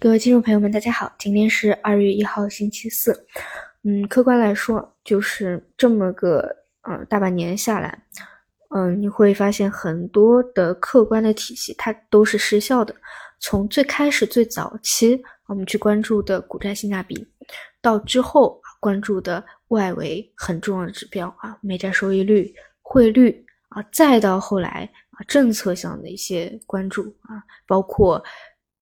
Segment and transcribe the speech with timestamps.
[0.00, 3.26] 各位听众朋友们，大家好，今天是二月一号，星期四。
[3.82, 8.00] 嗯，客观来说，就是这么个呃大半年下来，
[8.68, 12.94] 嗯，你会发现很多的客观的体系它都是失效的。
[13.40, 17.26] 从最开始最早期我们去关注的股债性价比，
[17.82, 28.22] 到之后关注的外围很重要的指标啊，美债收益率、汇率啊，再到后来啊政策上的一些关注啊，包括。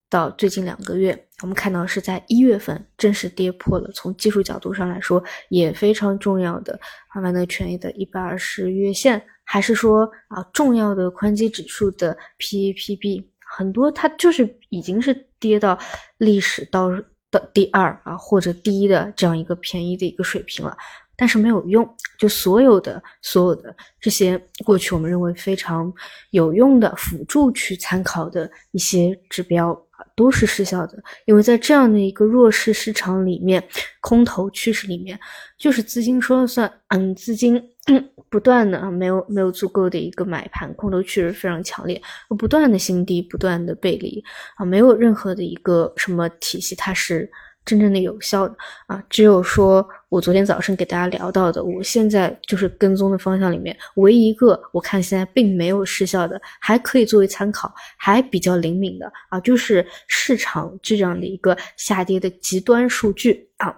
[0.09, 3.91] 到最近两个月，我们看到是在一月份正式跌破了。
[3.93, 15.79] 从技术角度上来说，也非常重要的啊，万德权益的一百二十月线，还是说啊，重要的宽基指数的 PAPB，很多它就是已经是跌到
[16.19, 16.89] 历史到
[17.31, 20.77] 的第二啊或者第一的这样一个便宜的一个水平了。
[21.17, 21.89] 但是没有用，
[22.19, 25.93] 就所有的所有的这些过去我们认为非常
[26.31, 31.03] 有用的辅助去参考的一些指标啊，都是失效的。
[31.25, 33.67] 因为在这样的一个弱势市场里面，
[34.01, 35.19] 空头趋势里面，
[35.59, 36.71] 就是资金说了算。
[36.89, 37.63] 嗯，资金
[38.29, 42.01] 不断的啊，没有没有足够的一个买盘，空头趋势非常强烈，
[42.39, 44.23] 不断的新低，不断的背离
[44.57, 47.31] 啊，没有任何的一个什么体系，它是。
[47.67, 63.77] 真正的有效的啊，只有说我昨天早上给大家聊到的，我现在就是跟踪的方向里面，唯一一个我看现在并没有失效的，还可以作为参考，还比较灵敏的啊，就是市场这样的一个下跌的极端数据啊，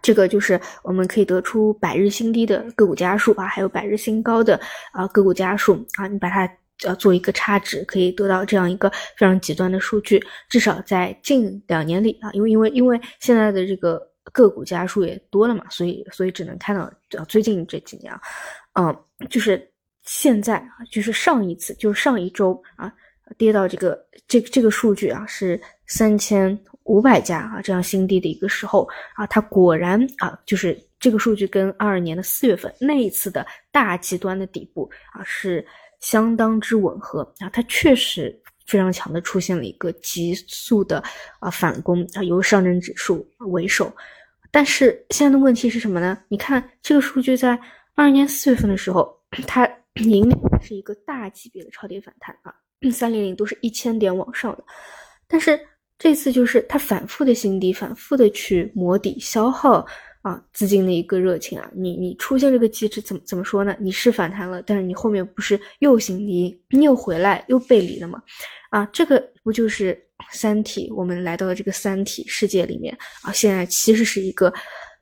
[0.00, 4.58] 这个就是我们可以得出百日新低的个股家数啊，还有百日新高的
[4.92, 6.50] 啊个股家数啊，你把它。
[6.84, 10.22] 要做一个差值，可以得到这样一个非常极端的数据。
[10.48, 14.00] 至少在近两年里啊，因为因为因为现在的这个
[14.32, 16.82] 个股家数也多了嘛，所以所以只能看到
[17.18, 18.12] 啊最近这几年，
[18.74, 18.96] 嗯，
[19.28, 19.70] 就是
[20.04, 22.92] 现在啊，就是上一次就是上一周啊
[23.36, 35.66] 跌到这个这这个数据啊是三千五百家啊这样新低的一个时候啊，它果然啊就是这个数据跟二二年的四月份那一次的大极端的底部啊是。
[36.00, 38.34] 相当之吻合啊，它确实
[38.66, 41.04] 非常强的出现了一个急速的
[41.40, 43.92] 啊反攻啊，由上证指数为首。
[44.50, 46.18] 但是现在的问题是什么呢？
[46.28, 47.50] 你看这个数据在
[47.94, 49.14] 二二年四月份的时候，
[49.46, 52.54] 它迎来的是一个大级别的超跌反弹啊，
[52.90, 54.64] 三零零都是一千点往上的。
[55.28, 55.60] 但是
[55.98, 59.86] 这次就是它反复的新低，反复的去磨底消耗。
[60.22, 63.74] 啊，资金的一个热情啊，你你出现这个机制怎么怎么说呢？
[63.80, 68.22] 你是反弹了，但是你后面不是又新低，你又回来又背离了吗？
[68.68, 69.98] 啊，这个不就是
[70.30, 70.92] 三体？
[70.94, 74.52] 我们来到了这个三体世界里面啊，现在其实是一个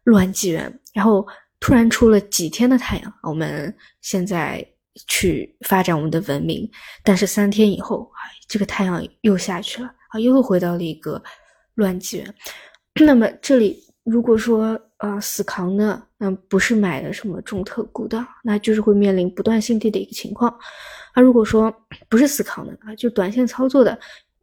[0.04, 1.26] 乱纪元，然后
[1.58, 4.64] 突然出了几天的太阳，我们现在
[5.08, 6.70] 去发展我们的文明，
[7.02, 11.20] 但是三天以后啊，这个太阳又下去了啊，又回到了一个
[11.74, 12.34] 乱纪元。
[13.04, 13.82] 那么这里。
[14.04, 20.56] 如果说啊死扛的，嗯不是买的什么重特股的，那就是会面临不断新低的一个情况。
[21.14, 21.74] 那如果说
[22.08, 23.98] 不是死扛的啊，就短线操作的，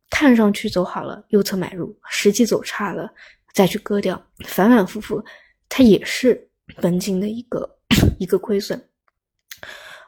[0.10, 3.10] 看上去走好了，右侧买入，实际走差了
[3.54, 5.24] 再去割掉，反反复复，
[5.70, 6.50] 它也是
[6.82, 7.78] 本金的一个
[8.18, 8.82] 一个亏损。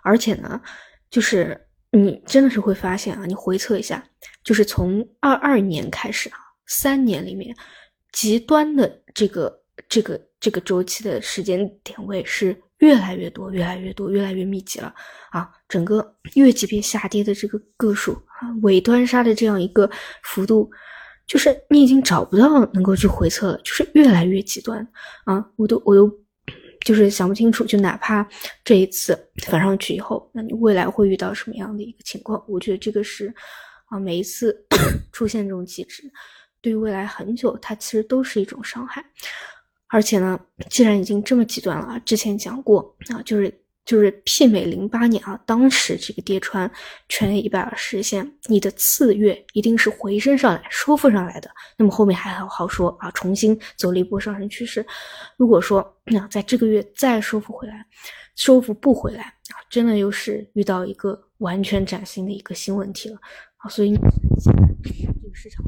[0.02, 0.62] 而且呢，
[1.10, 1.60] 就是
[1.92, 4.04] 你真的是会发现啊，你回测一下，
[4.44, 7.56] 就是从二二年开始啊，三年里面。
[8.14, 14.94] 极端的这个这个这个周期的时间点位是越来越多，越来越多，越来越密集了
[15.32, 15.50] 啊！
[15.68, 19.90] 整个月级别下跌的这个个数啊，尾端杀的这样一个
[20.24, 20.70] 幅度，
[21.26, 24.88] 就是你已经找不到能够去回测了，就是越来越极端
[25.26, 25.44] 啊！
[25.56, 26.12] 我都我都
[26.86, 28.28] 就是想不清楚，就哪怕
[28.64, 32.44] 这一次反上去以后，那你未来会遇到什么样的一个情况？
[32.48, 33.34] 我觉得这个是
[33.88, 34.56] 啊，每一次
[35.12, 36.04] 出现这种机制。
[36.62, 39.04] 对于未来很久，它其实都是一种伤害，
[39.90, 40.40] 而且呢，
[40.70, 46.70] 既然已经这么极端了啊，之前讲过啊，就是就是媲美零八年啊，当时这个跌穿
[47.08, 54.86] 全 A 一百二十线，你的次月一定是回升上来、收复上来的，那么后面还好好说啊，重新走了一波上升趋势。
[55.38, 57.86] 如果说那在这个月再收复回来，
[58.36, 63.16] 收复不回来啊，真的又是遇到一个完全崭新的一个新问题了
[63.60, 63.96] 啊，所以
[64.38, 65.66] 现在这个市场。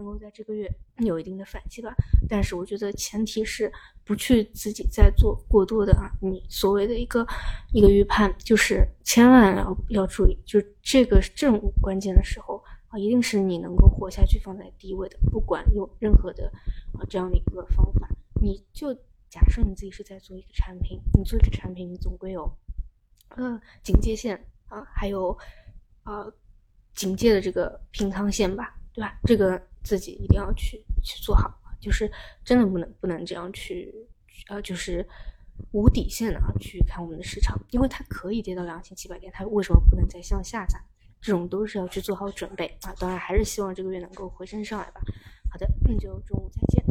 [0.00, 0.66] 能够在这个月
[1.04, 1.94] 有一定的反击吧，
[2.26, 3.70] 但是我觉得前提是
[4.02, 7.26] 不去自己再做过多的啊，你所谓的一个
[7.74, 16.50] 一个预判，就是千万要要注意，就这个正关键的时候啊，一定是你能够活下去放在第一位的，不管用任何的
[16.94, 18.08] 啊这样的一个方法，
[18.40, 18.94] 你就
[19.28, 22.50] 假设你自己是在做一个产品，你做这个产品，你总归有
[23.36, 25.36] 呃警戒线啊，还有
[26.04, 26.24] 啊
[26.94, 28.74] 警戒的这个平仓线吧。
[28.92, 29.20] 对吧？
[29.22, 32.10] 这个自己一定要去去做好，就是
[32.44, 33.94] 真的不能不能这样去，
[34.48, 35.06] 呃，就是
[35.72, 40.78] 无底线的啊去看我们的市场，因为它可以跌到两千七百点，它为什么不能再向下砸？
[41.20, 42.94] 这种都是要去做好准备啊。
[42.98, 45.00] 当然，还是希望这个月能够回升上来吧。
[45.50, 46.84] 好的，那就中午再见。